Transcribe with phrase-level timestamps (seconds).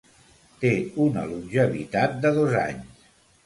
[0.63, 0.71] Té
[1.05, 3.09] una longevitat de dos anys.